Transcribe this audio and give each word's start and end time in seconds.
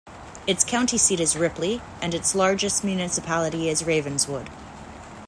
Its 0.47 0.63
county 0.63 0.97
seat 0.97 1.19
is 1.19 1.35
Ripley, 1.35 1.79
and 2.01 2.15
its 2.15 2.33
largest 2.33 2.83
municipality 2.83 3.69
is 3.69 3.83
Ravenswood. 3.83 4.49